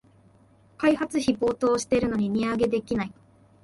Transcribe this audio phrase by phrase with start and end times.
[0.79, 3.13] 開発費暴騰してるのに値上げできない